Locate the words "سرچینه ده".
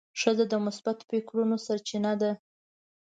1.65-2.31